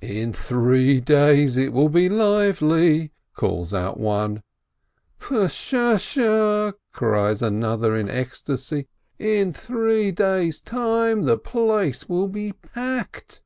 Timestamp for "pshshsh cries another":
5.20-7.96